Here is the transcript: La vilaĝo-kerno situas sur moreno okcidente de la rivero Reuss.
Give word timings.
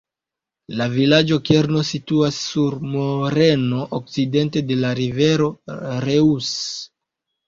La 0.77 0.85
vilaĝo-kerno 0.93 1.81
situas 1.89 2.39
sur 2.45 2.77
moreno 2.93 3.81
okcidente 3.97 4.63
de 4.71 4.79
la 4.85 4.95
rivero 5.01 5.51
Reuss. 6.07 6.49